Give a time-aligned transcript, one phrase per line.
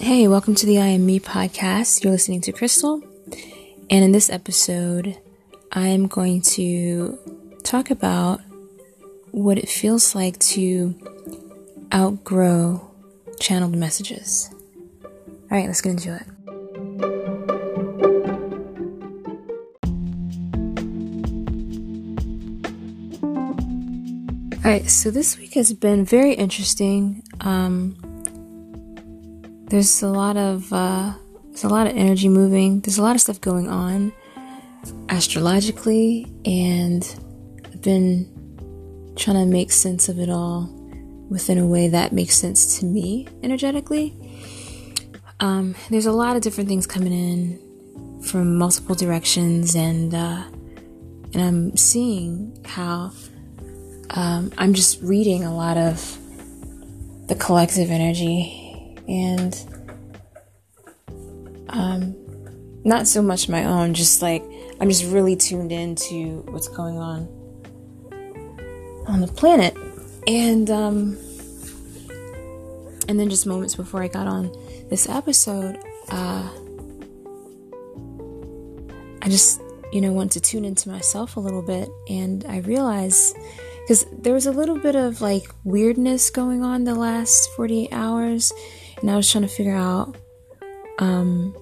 [0.00, 2.04] Hey, welcome to the I Am Me podcast.
[2.04, 3.02] You're listening to Crystal.
[3.90, 5.18] And in this episode,
[5.72, 7.18] I am going to
[7.64, 8.40] talk about
[9.32, 10.94] what it feels like to
[11.92, 12.88] outgrow
[13.40, 14.48] channeled messages.
[15.04, 15.10] All
[15.50, 16.22] right, let's get into it.
[24.64, 27.24] All right, so this week has been very interesting.
[27.40, 27.96] Um,
[29.68, 31.12] there's a lot of uh,
[31.44, 32.80] there's a lot of energy moving.
[32.80, 34.12] There's a lot of stuff going on
[35.08, 37.04] astrologically, and
[37.66, 40.74] I've been trying to make sense of it all
[41.28, 44.14] within a way that makes sense to me energetically.
[45.40, 50.44] Um, there's a lot of different things coming in from multiple directions, and uh,
[51.34, 53.12] and I'm seeing how
[54.10, 56.18] um, I'm just reading a lot of
[57.26, 58.67] the collective energy
[59.08, 59.56] and
[61.70, 62.14] um,
[62.84, 64.44] not so much my own, just like
[64.80, 67.28] I'm just really tuned into what's going on
[69.06, 69.76] on the planet.
[70.26, 71.16] And um,
[73.08, 74.52] and then just moments before I got on
[74.90, 75.78] this episode,
[76.10, 76.48] uh,
[79.22, 79.60] I just
[79.92, 83.36] you know want to tune into myself a little bit, and I realized
[83.80, 88.52] because there was a little bit of like weirdness going on the last 48 hours
[89.00, 90.16] and I was trying to figure out
[90.98, 91.54] um,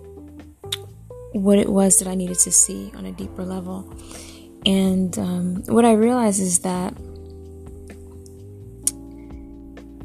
[1.33, 3.93] what it was that I needed to see on a deeper level.
[4.65, 6.95] And um, what I realized is that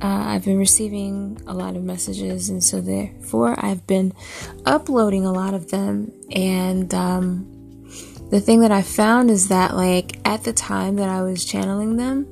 [0.02, 4.14] uh, I've been receiving a lot of messages, and so therefore I've been
[4.66, 6.12] uploading a lot of them.
[6.32, 7.48] And um,
[8.30, 11.98] the thing that I found is that, like, at the time that I was channeling
[11.98, 12.28] them,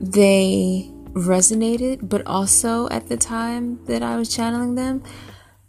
[0.00, 5.02] they resonated, but also at the time that I was channeling them,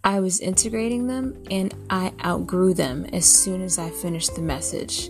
[0.04, 5.10] I was integrating them and I outgrew them as soon as I finished the message.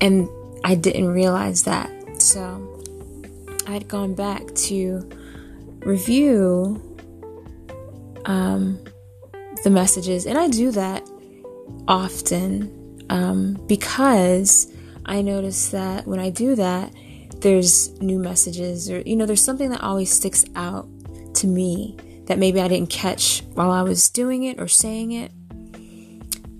[0.00, 0.28] And
[0.64, 1.90] I didn't realize that.
[2.20, 2.66] So
[3.66, 5.08] I had gone back to
[5.80, 6.80] review
[8.24, 8.78] um,
[9.64, 11.08] the messages, and I do that
[11.88, 14.72] often um, because
[15.06, 16.92] I notice that when I do that,
[17.40, 20.88] there's new messages or you know there's something that always sticks out
[21.34, 21.96] to me
[22.26, 25.32] that maybe I didn't catch while I was doing it or saying it.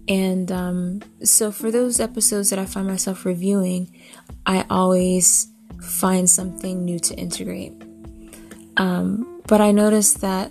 [0.08, 3.96] And um, so for those episodes that I find myself reviewing,
[4.44, 5.46] I always
[5.80, 7.72] find something new to integrate.
[8.76, 10.50] Um, but I noticed that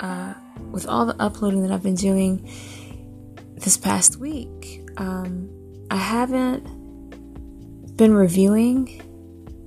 [0.00, 0.34] uh,
[0.72, 2.50] with all the uploading that I've been doing
[3.54, 5.48] this past week, um,
[5.90, 6.66] I haven't
[7.96, 9.02] been reviewing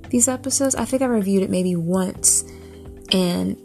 [0.08, 0.74] these episodes.
[0.74, 2.44] I think I reviewed it maybe once
[3.12, 3.56] and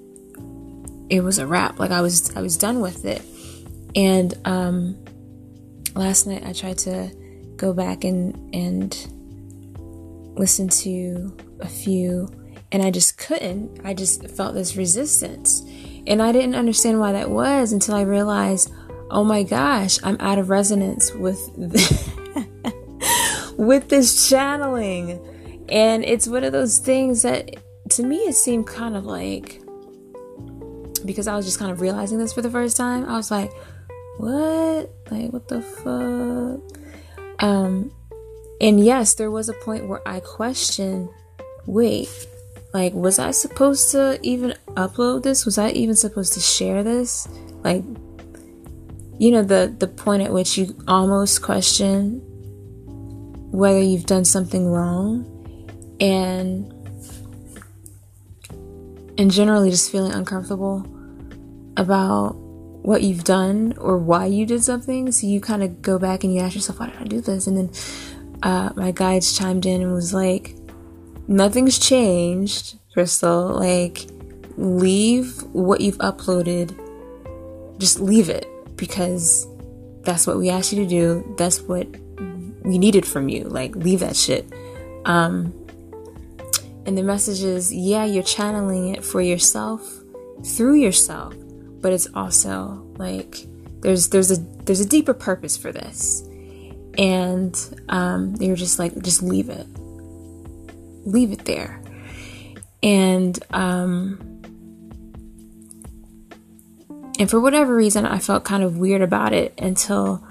[1.10, 1.80] it was a wrap.
[1.80, 3.22] Like I was I was done with it.
[3.96, 4.98] And um
[5.96, 7.12] last night I tried to
[7.58, 8.92] go back and and
[10.38, 12.30] listen to a few
[12.72, 13.82] and I just couldn't.
[13.86, 15.62] I just felt this resistance.
[16.08, 18.72] And I didn't understand why that was until I realized,
[19.10, 21.40] oh my gosh, I'm out of resonance with
[23.58, 25.20] with this channeling.
[25.70, 27.56] And it's one of those things that
[27.90, 29.62] to me it seemed kind of like
[31.06, 33.06] because I was just kind of realizing this for the first time.
[33.06, 33.52] I was like,
[34.18, 34.90] what?
[35.12, 37.44] Like what the fuck?
[37.44, 37.92] Um
[38.62, 41.10] and yes, there was a point where I questioned,
[41.66, 42.10] wait,
[42.74, 45.46] like was I supposed to even upload this?
[45.46, 47.28] Was I even supposed to share this?
[47.64, 47.84] Like
[49.18, 52.22] you know the the point at which you almost question
[53.56, 55.32] whether you've done something wrong
[56.02, 56.72] and
[59.18, 60.86] and generally just feeling uncomfortable
[61.78, 62.36] about
[62.84, 65.10] what you've done or why you did something.
[65.14, 67.48] So you kind of go back and you ask yourself why did i do this?
[67.48, 67.72] And then
[68.44, 70.56] uh, my guides chimed in and was like
[71.30, 73.58] nothing's changed crystal.
[73.58, 74.06] Like
[74.58, 76.78] leave what you've uploaded.
[77.78, 79.48] Just leave it because
[80.02, 81.36] that's what we asked you to do.
[81.38, 81.88] That's what
[82.66, 83.44] we needed from you.
[83.46, 84.52] Like, leave that shit.
[85.06, 85.54] Um,
[86.86, 89.82] and the message is, yeah, you're channeling it for yourself
[90.44, 91.34] through yourself,
[91.82, 93.48] but it's also like
[93.82, 96.24] there's there's a there's a deeper purpose for this,
[96.98, 97.58] and
[97.90, 99.66] um, you're just like just leave it,
[101.06, 101.82] leave it there,
[102.84, 104.20] and um,
[107.18, 110.24] and for whatever reason, I felt kind of weird about it until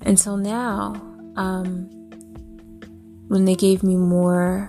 [0.00, 1.88] until now um,
[3.28, 4.68] when they gave me more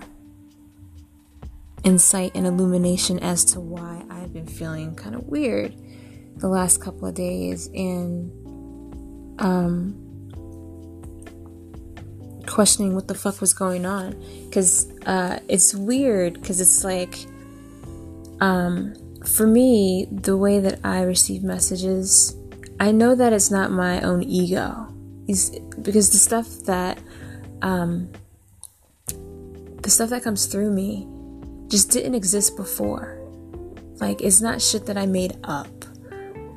[1.84, 5.74] insight and illumination as to why I've been feeling kind of weird
[6.36, 8.30] the last couple of days and
[9.40, 10.04] um
[12.46, 14.20] questioning what the fuck was going on.
[14.44, 17.26] Because uh it's weird because it's like
[18.40, 18.94] um
[19.26, 22.36] for me the way that i receive messages
[22.78, 24.86] i know that it's not my own ego
[25.28, 25.50] is
[25.82, 26.98] because the stuff that
[27.62, 28.10] um
[29.82, 31.06] the stuff that comes through me
[31.68, 33.20] just didn't exist before.
[34.00, 35.68] Like it's not shit that i made up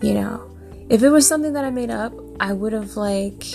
[0.02, 0.48] you know?
[0.90, 3.46] If it was something that i made up i would have like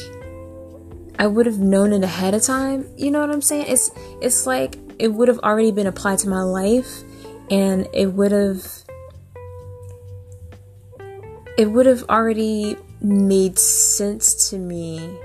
[1.19, 3.67] i would have known it ahead of time you know what i'm saying?
[3.69, 3.91] It's
[4.21, 7.03] it's like it would have already been applied to my life
[7.51, 8.65] and it would have
[11.59, 15.17] it would have already made sense to me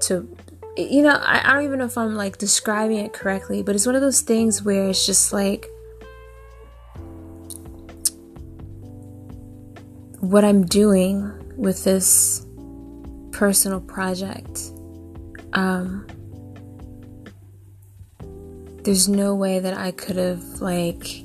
[0.00, 0.28] to
[0.76, 3.86] you know I, I don't even know if i'm like describing it correctly but it's
[3.86, 5.68] one of those things where it's just like
[10.20, 12.46] what I'm doing with this
[13.32, 14.60] personal project.
[15.54, 16.06] Um,
[18.84, 21.24] there's no way that I could have like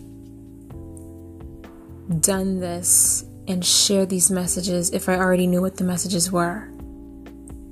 [2.21, 6.69] done this and share these messages if I already knew what the messages were.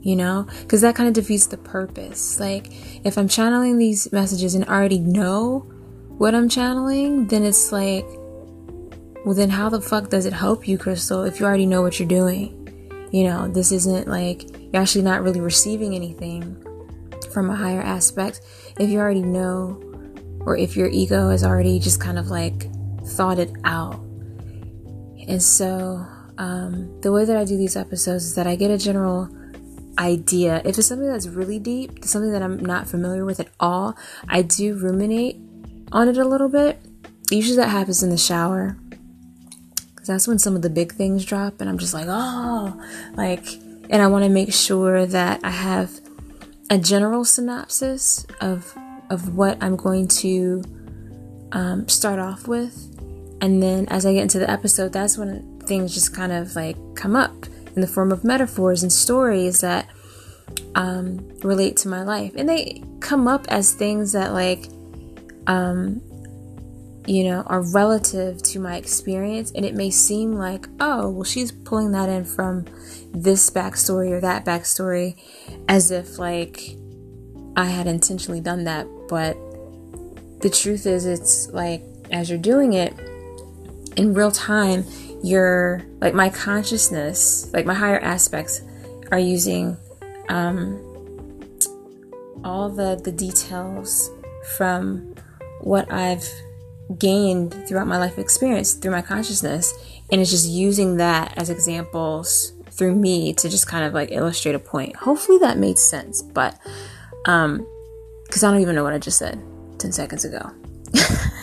[0.01, 0.47] You know?
[0.61, 2.39] Because that kind of defeats the purpose.
[2.39, 2.73] Like,
[3.05, 5.59] if I'm channeling these messages and already know
[6.17, 8.05] what I'm channeling, then it's like,
[9.25, 11.99] well, then how the fuck does it help you, Crystal, if you already know what
[11.99, 12.59] you're doing?
[13.11, 14.43] You know, this isn't like
[14.73, 16.61] you're actually not really receiving anything
[17.31, 18.41] from a higher aspect
[18.79, 19.81] if you already know,
[20.41, 22.67] or if your ego has already just kind of like
[23.05, 24.03] thought it out.
[25.27, 26.05] And so,
[26.37, 29.29] um, the way that I do these episodes is that I get a general
[29.97, 30.61] idea.
[30.65, 33.95] If it's something that's really deep, something that I'm not familiar with at all,
[34.27, 35.37] I do ruminate
[35.91, 36.79] on it a little bit.
[37.29, 38.77] Usually that happens in the shower
[40.03, 42.77] because that's when some of the big things drop and i'm just like oh
[43.15, 43.53] like
[43.89, 46.01] and i want to make sure that i have
[46.69, 48.77] a general synopsis of
[49.09, 50.61] of what i'm going to
[51.53, 52.92] um, start off with
[53.43, 56.77] and then as i get into the episode that's when things just kind of like
[56.95, 57.45] come up
[57.75, 59.87] in the form of metaphors and stories that
[60.75, 64.67] um, relate to my life and they come up as things that like
[65.47, 66.01] um,
[67.05, 69.51] you know, are relative to my experience.
[69.51, 72.65] And it may seem like, oh, well, she's pulling that in from
[73.13, 75.17] this backstory or that backstory
[75.67, 76.75] as if like
[77.55, 78.87] I had intentionally done that.
[79.09, 79.35] But
[80.41, 82.93] the truth is, it's like as you're doing it
[83.95, 84.85] in real time,
[85.23, 88.61] you're like my consciousness, like my higher aspects
[89.11, 89.77] are using
[90.29, 90.79] um,
[92.43, 94.09] all the, the details
[94.57, 95.15] from
[95.61, 96.27] what I've
[96.97, 99.73] gained throughout my life experience through my consciousness.
[100.11, 104.55] And it's just using that as examples through me to just kind of like illustrate
[104.55, 104.95] a point.
[104.97, 106.59] Hopefully that made sense but
[107.25, 107.65] um
[108.25, 109.41] because i don't even know what i just said
[109.79, 110.51] 10 seconds ago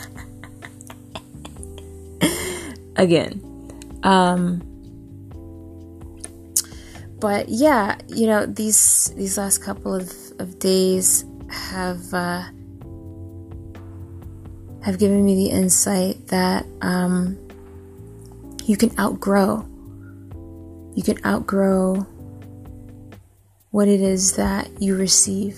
[3.01, 3.41] again
[4.03, 4.61] um
[7.19, 12.43] but yeah you know these these last couple of, of days have uh
[14.83, 17.37] have given me the insight that um,
[18.65, 19.65] you can outgrow.
[20.95, 22.05] You can outgrow
[23.69, 25.57] what it is that you receive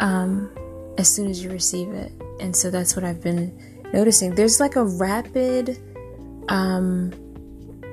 [0.00, 0.50] um,
[0.98, 2.12] as soon as you receive it.
[2.40, 4.34] And so that's what I've been noticing.
[4.34, 5.78] There's like a rapid,
[6.48, 7.10] um,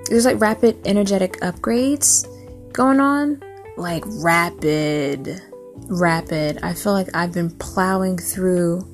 [0.09, 2.27] there's like rapid energetic upgrades
[2.73, 3.41] going on.
[3.75, 5.41] Like rapid,
[5.87, 6.59] rapid.
[6.61, 8.87] I feel like I've been plowing through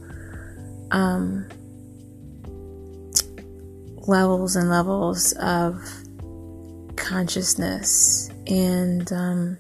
[0.92, 1.48] um,
[4.08, 5.84] levels and levels of
[6.96, 8.30] consciousness.
[8.48, 9.58] And um,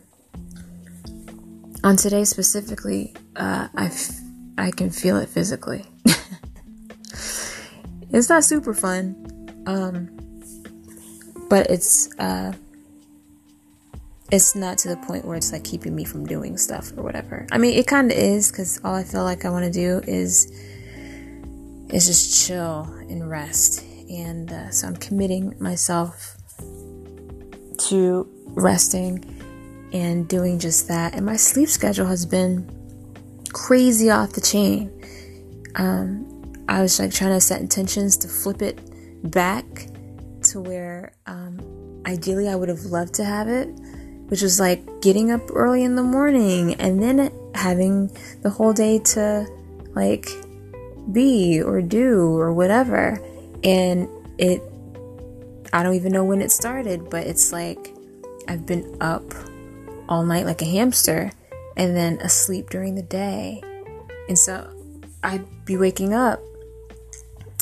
[1.83, 4.11] on today specifically, uh, I, f-
[4.57, 5.88] I can feel it physically.
[8.11, 9.15] It's not super fun,
[9.65, 10.09] um,
[11.49, 12.53] but it's uh,
[14.31, 17.47] it's not to the point where it's like keeping me from doing stuff or whatever.
[17.51, 20.01] I mean, it kind of is because all I feel like I want to do
[20.07, 20.51] is
[21.89, 23.83] is just chill and rest.
[24.09, 26.35] And uh, so I'm committing myself
[27.89, 29.23] to resting
[29.93, 31.15] and doing just that.
[31.15, 32.69] And my sleep schedule has been
[33.53, 34.91] crazy off the chain.
[35.75, 36.38] Um,
[36.69, 38.79] I was like trying to set intentions to flip it
[39.31, 39.87] back
[40.43, 43.65] to where um, ideally I would have loved to have it,
[44.27, 48.11] which was like getting up early in the morning and then having
[48.43, 49.47] the whole day to
[49.95, 50.29] like
[51.11, 53.19] be or do or whatever.
[53.63, 54.07] And
[54.37, 54.61] it,
[55.73, 57.95] I don't even know when it started, but it's like
[58.47, 59.23] I've been up
[60.07, 61.31] all night like a hamster
[61.75, 63.59] and then asleep during the day.
[64.27, 64.71] And so
[65.23, 66.39] I'd be waking up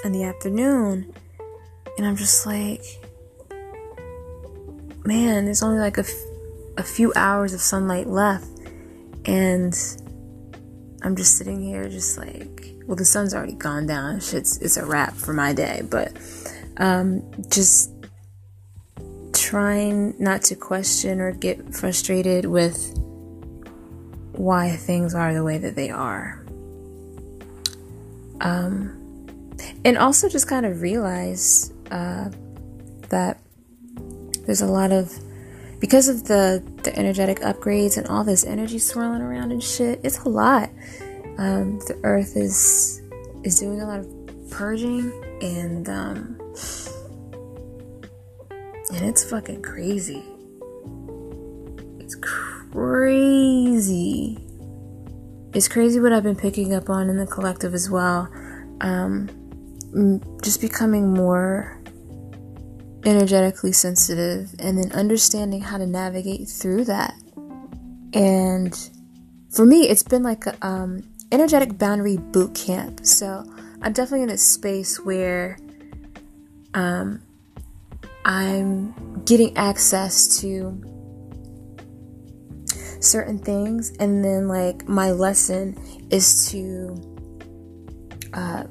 [0.04, 1.14] in the afternoon
[1.98, 2.84] and I'm just like,
[5.04, 6.12] man, there's only like a, f-
[6.78, 8.48] a few hours of sunlight left.
[9.26, 9.76] And
[11.02, 14.18] I'm just sitting here, just like, well, the sun's already gone down.
[14.18, 15.82] It's, it's a wrap for my day.
[15.90, 16.14] But
[16.78, 17.92] um, just
[19.34, 22.94] trying not to question or get frustrated with
[24.34, 26.46] why things are the way that they are.
[28.40, 29.07] Um,
[29.88, 32.30] and also just kind of realize uh,
[33.08, 33.40] that
[34.46, 35.18] there's a lot of
[35.80, 40.02] because of the the energetic upgrades and all this energy swirling around and shit.
[40.04, 40.70] It's a lot.
[41.38, 43.02] Um, the Earth is
[43.46, 44.08] is doing a lot of
[44.52, 45.10] purging
[45.42, 46.38] and um,
[48.94, 50.22] and it's fucking crazy.
[52.00, 52.16] It's
[52.74, 54.38] crazy.
[55.54, 58.30] It's crazy what I've been picking up on in the collective as well.
[58.82, 59.30] Um,
[60.44, 61.82] just becoming more
[63.06, 67.14] energetically sensitive and then understanding how to navigate through that.
[68.14, 68.78] And
[69.50, 73.06] for me, it's been like a um, energetic boundary boot camp.
[73.06, 73.46] So
[73.82, 75.58] I'm definitely in a space where
[76.74, 77.22] um,
[78.26, 80.84] I'm getting access to
[83.00, 85.78] certain things, and then like my lesson
[86.10, 86.96] is to
[88.34, 88.64] uh,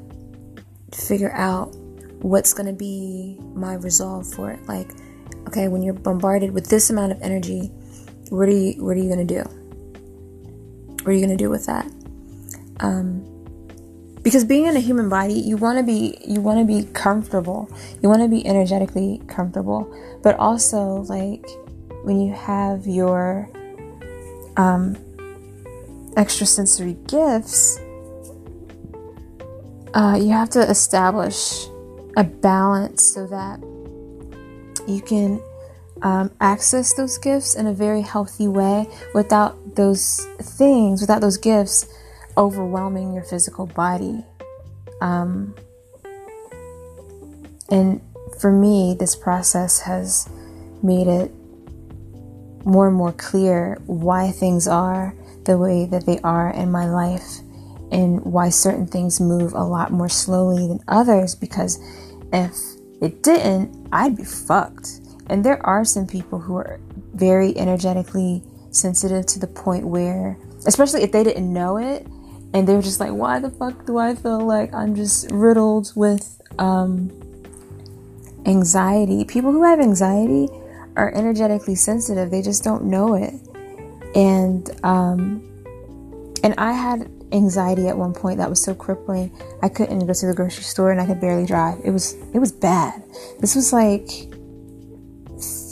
[0.93, 1.75] figure out
[2.21, 4.67] what's going to be my resolve for it.
[4.67, 4.91] Like,
[5.49, 7.71] okay, when you're bombarded with this amount of energy,
[8.31, 9.43] what are you what are you going to do?
[11.05, 11.87] What are you going to do with that?
[12.81, 13.33] Um,
[14.23, 17.71] because being in a human body, you want to be you want to be comfortable.
[18.03, 19.87] You want to be energetically comfortable,
[20.23, 21.47] but also like
[22.03, 23.49] when you have your
[24.57, 24.97] um,
[26.17, 27.79] extrasensory gifts,
[29.97, 31.69] uh, you have to establish
[32.19, 33.59] a balance so that
[34.87, 35.43] you can
[36.03, 41.87] um, access those gifts in a very healthy way without those things, without those gifts
[42.37, 44.23] overwhelming your physical body.
[45.01, 45.55] Um,
[47.71, 48.03] and
[48.39, 50.29] for me, this process has
[50.83, 51.33] made it
[52.67, 57.41] more and more clear why things are the way that they are in my life
[57.91, 61.79] and why certain things move a lot more slowly than others because
[62.33, 62.57] if
[63.01, 65.01] it didn't, I'd be fucked.
[65.29, 66.81] And there are some people who are
[67.15, 72.07] very energetically sensitive to the point where, especially if they didn't know it,
[72.55, 75.93] and they were just like, why the fuck do I feel like I'm just riddled
[75.95, 77.11] with um,
[78.47, 79.25] anxiety?
[79.25, 80.49] People who have anxiety
[80.97, 83.35] are energetically sensitive, they just don't know it.
[84.15, 85.43] And, um,
[86.43, 89.37] and I had anxiety at one point that was so crippling.
[89.63, 91.79] I couldn't go to the grocery store and I could barely drive.
[91.85, 93.03] It was it was bad.
[93.41, 94.09] This was like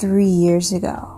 [0.00, 1.10] 3 years ago.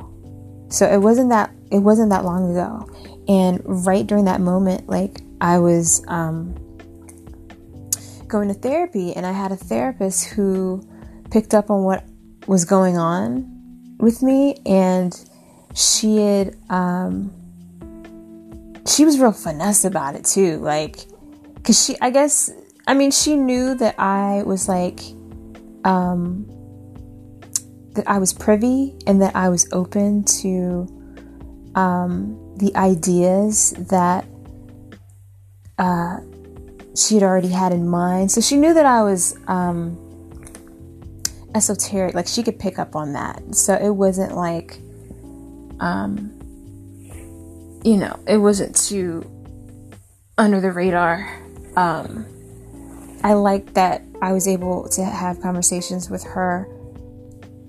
[0.69, 2.89] So it wasn't that it wasn't that long ago.
[3.29, 6.55] And right during that moment like I was um,
[8.29, 10.87] going to therapy and I had a therapist who
[11.31, 12.05] picked up on what
[12.47, 13.53] was going on
[13.99, 15.13] with me and
[15.75, 17.33] she had um,
[18.87, 20.59] she was real finesse about it too.
[20.59, 21.07] Like,
[21.65, 22.51] cause she, I guess,
[22.87, 25.01] I mean, she knew that I was like,
[25.85, 26.47] um,
[27.95, 30.87] that I was privy and that I was open to,
[31.75, 34.25] um, the ideas that,
[35.79, 36.19] uh,
[36.95, 38.31] she had already had in mind.
[38.31, 39.99] So she knew that I was, um,
[41.55, 42.15] esoteric.
[42.15, 43.55] Like, she could pick up on that.
[43.55, 44.79] So it wasn't like,
[45.81, 46.36] um,
[47.85, 49.25] you know, it wasn't too
[50.39, 51.43] under the radar.
[51.77, 52.27] Um,
[53.23, 56.69] I liked that I was able to have conversations with her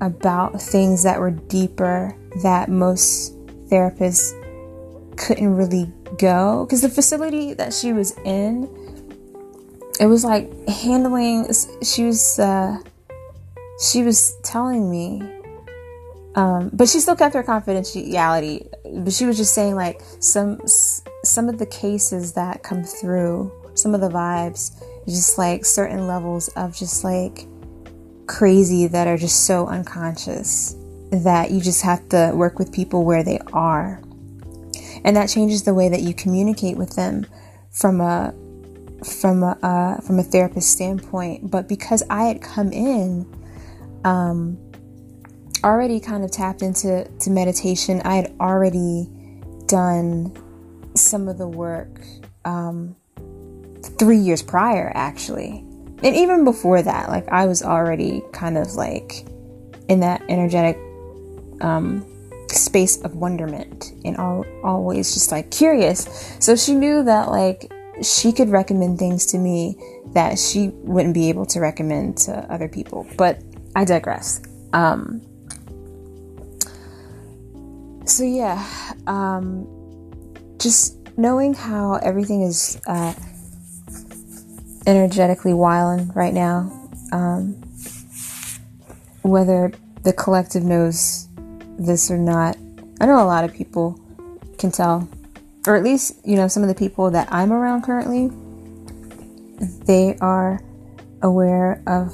[0.02, 3.34] about things that were deeper that most
[3.70, 4.34] therapists
[5.18, 8.64] couldn't really go because the facility that she was in
[10.00, 11.48] it was like handling
[11.84, 12.78] she was uh,
[13.82, 15.22] she was telling me
[16.38, 18.70] um, but she still kept her confidentiality.
[19.04, 20.62] But she was just saying like some
[21.24, 26.48] some of the cases that come through, some of the vibes, just like certain levels
[26.50, 27.48] of just like
[28.28, 30.76] crazy that are just so unconscious
[31.12, 34.04] that you just have to work with people where they are.
[35.04, 37.26] And that changes the way that you communicate with them
[37.72, 38.32] from a
[39.04, 43.26] from a uh, from a therapist standpoint, but because I had come in
[44.04, 44.60] um,
[45.64, 49.10] already kind of tapped into to meditation, I had already
[49.68, 50.36] done
[50.96, 52.02] some of the work
[52.46, 52.96] um,
[53.98, 55.64] three years prior, actually,
[56.04, 59.26] and even before that, like I was already kind of like
[59.90, 60.78] in that energetic
[61.62, 62.06] um,
[62.50, 66.36] space of wonderment and all, always just like curious.
[66.40, 67.72] So she knew that like
[68.04, 69.78] she could recommend things to me
[70.14, 73.08] that she wouldn't be able to recommend to other people.
[73.18, 73.42] But
[73.76, 74.42] I digress.
[74.74, 75.22] Um,
[78.10, 78.66] so yeah,
[79.06, 79.68] um,
[80.60, 83.14] just knowing how everything is uh,
[84.86, 86.72] energetically wilding right now,
[87.12, 87.54] um,
[89.24, 89.72] whether
[90.04, 91.28] the collective knows
[91.78, 92.56] this or not.
[93.02, 94.00] I know a lot of people
[94.58, 95.08] can tell,
[95.68, 98.32] or at least, you know, some of the people that I'm around currently,
[99.86, 100.62] they are
[101.24, 102.14] aware of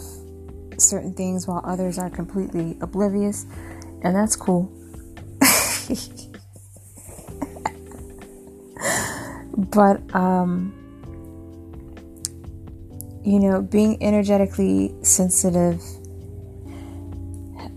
[0.77, 3.45] certain things while others are completely oblivious,
[4.01, 4.73] and that's cool.
[9.74, 10.74] But, um,
[13.24, 15.82] you know, being energetically sensitive,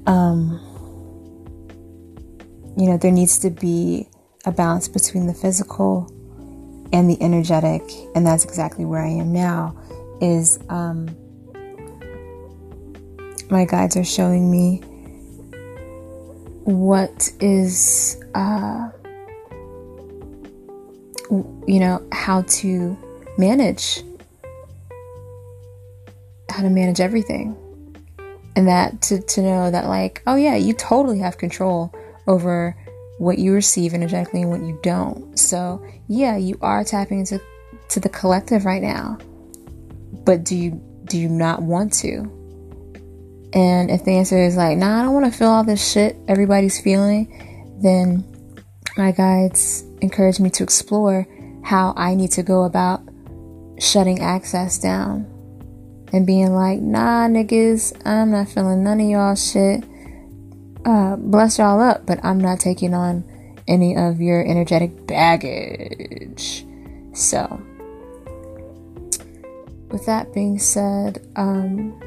[0.07, 0.61] um,
[2.77, 4.09] you know, there needs to be
[4.45, 6.13] a balance between the physical
[6.93, 7.83] and the energetic,
[8.15, 9.77] and that's exactly where I am now.
[10.21, 11.09] Is um,
[13.51, 14.79] my guides are showing me
[16.65, 18.91] what is, uh,
[21.67, 22.97] you know, how to
[23.39, 24.03] manage
[26.57, 27.55] how to manage everything.
[28.55, 31.93] And that to, to know that, like, oh yeah, you totally have control
[32.27, 32.75] over
[33.19, 35.39] what you receive energetically and what you don't.
[35.39, 37.41] So, yeah, you are tapping into
[37.91, 39.19] to the collective right now.
[40.25, 42.33] But do you do you not want to?
[43.53, 46.17] And if the answer is like, nah, I don't want to feel all this shit
[46.27, 48.25] everybody's feeling, then
[48.97, 51.27] my guides encourage me to explore
[51.67, 53.03] how I need to go about
[53.81, 55.27] shutting access down
[56.13, 59.83] and being like, nah, niggas, I'm not feeling none of y'all shit.
[60.85, 63.25] Uh, bless y'all up, but I'm not taking on
[63.67, 66.65] any of your energetic baggage.
[67.15, 67.61] So,
[69.91, 72.01] with that being said, um,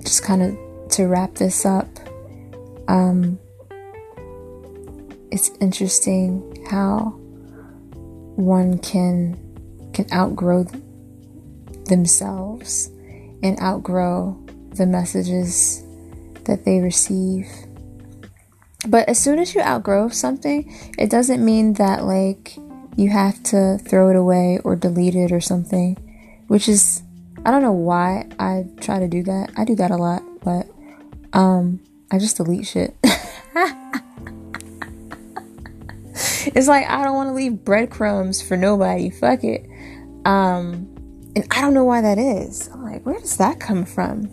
[0.00, 1.88] just kind of to wrap this up,
[2.88, 3.38] um,
[5.32, 7.14] it's interesting how
[8.36, 9.38] one can
[9.94, 10.64] can outgrow
[11.86, 12.88] themselves
[13.42, 14.38] and outgrow
[14.74, 15.82] the messages
[16.44, 17.46] that they receive.
[18.86, 22.56] But as soon as you outgrow something, it doesn't mean that like
[22.96, 25.96] you have to throw it away or delete it or something,
[26.48, 27.02] which is
[27.44, 29.52] I don't know why I try to do that.
[29.56, 30.68] I do that a lot, but
[31.32, 32.94] um I just delete shit.
[36.46, 39.10] it's like I don't want to leave breadcrumbs for nobody.
[39.10, 39.66] Fuck it.
[40.24, 40.88] Um,
[41.34, 42.68] and I don't know why that is.
[42.72, 44.30] I'm like, where does that come from?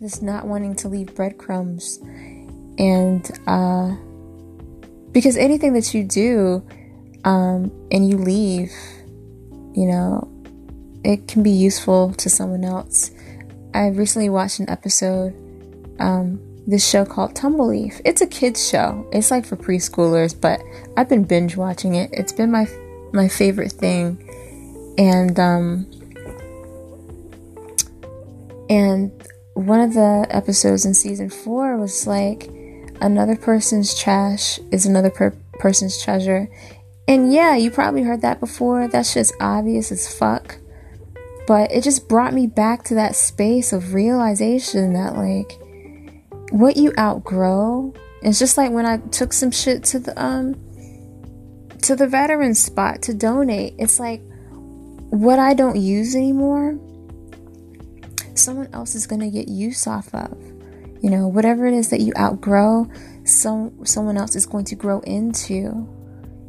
[0.00, 1.98] This not wanting to leave breadcrumbs.
[2.78, 3.96] And uh,
[5.12, 6.66] because anything that you do
[7.24, 8.72] um, and you leave,
[9.74, 10.30] you know,
[11.04, 13.10] it can be useful to someone else.
[13.72, 15.34] I recently watched an episode,
[16.00, 18.00] um, this show called Tumbleleaf.
[18.04, 19.08] It's a kids show.
[19.12, 20.60] It's like for preschoolers, but
[20.96, 22.10] I've been binge watching it.
[22.12, 22.66] It's been my
[23.12, 24.18] my favorite thing
[24.98, 25.86] and um,
[28.68, 29.10] and
[29.54, 32.48] one of the episodes in season four was like
[33.00, 36.48] another person's trash is another per- person's treasure
[37.06, 40.56] and yeah you probably heard that before that's just obvious as fuck
[41.46, 45.58] but it just brought me back to that space of realization that like
[46.58, 50.54] what you outgrow it's just like when i took some shit to the um
[51.82, 54.22] to the veteran spot to donate it's like
[55.14, 56.76] what I don't use anymore,
[58.34, 60.36] someone else is to get use off of.
[61.00, 62.88] You know, whatever it is that you outgrow,
[63.24, 65.88] some someone else is going to grow into.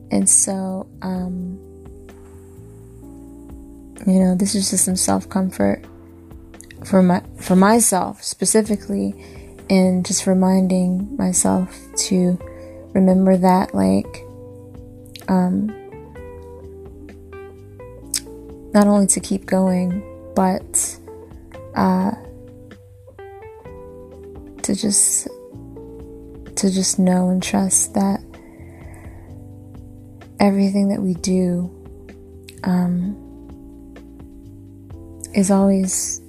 [0.10, 1.60] And so, um,
[4.08, 5.86] you know, this is just some self comfort
[6.86, 9.14] for my for myself specifically,
[9.70, 12.40] and just reminding myself to
[12.94, 14.24] remember that, like,
[15.28, 15.68] um,
[18.74, 20.04] not only to keep going,
[20.36, 20.98] but
[21.76, 22.12] uh,
[24.62, 25.28] to just
[26.56, 28.22] to just know and trust that
[30.40, 31.70] everything that we do
[32.64, 33.16] um,
[35.34, 36.22] is always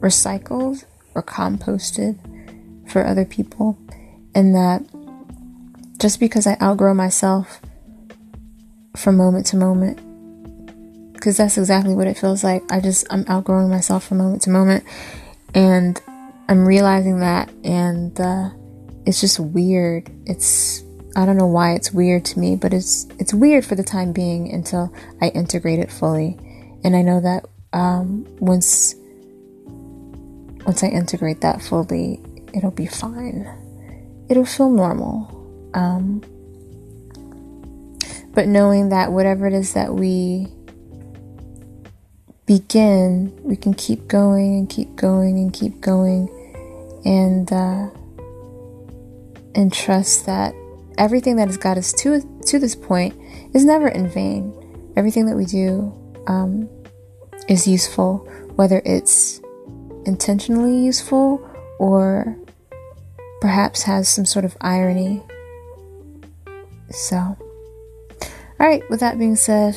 [0.00, 2.18] recycled or composted
[2.94, 3.76] for other people,
[4.36, 4.80] and that
[5.98, 7.60] just because I outgrow myself
[8.96, 9.98] from moment to moment,
[11.14, 12.62] because that's exactly what it feels like.
[12.70, 14.84] I just, I'm outgrowing myself from moment to moment,
[15.54, 16.00] and
[16.48, 18.50] I'm realizing that, and uh,
[19.04, 20.08] it's just weird.
[20.24, 20.84] It's
[21.16, 24.12] I don't know why it's weird to me, but it's it's weird for the time
[24.12, 26.38] being until I integrate it fully.
[26.84, 28.94] And I know that um, once
[30.64, 32.20] once I integrate that fully,
[32.54, 33.48] it'll be fine.
[34.28, 35.30] It'll feel normal.
[35.74, 36.22] Um,
[38.32, 40.48] but knowing that whatever it is that we
[42.46, 46.28] begin, we can keep going and keep going and keep going,
[47.04, 47.90] and uh,
[49.54, 50.54] and trust that
[50.98, 53.14] everything that has got us to to this point
[53.54, 54.52] is never in vain.
[54.96, 55.92] Everything that we do
[56.26, 56.68] um,
[57.48, 58.18] is useful,
[58.56, 59.40] whether it's
[60.06, 61.40] intentionally useful
[61.78, 62.36] or
[63.44, 65.22] perhaps has some sort of irony.
[66.90, 67.36] So, all
[68.58, 68.82] right.
[68.88, 69.76] With that being said,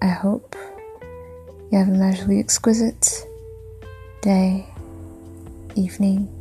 [0.00, 0.54] I hope
[1.72, 3.26] you have a magically exquisite
[4.22, 4.68] day,
[5.74, 6.32] evening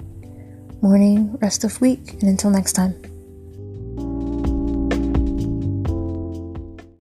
[0.83, 3.14] morning, rest of week, and until next time.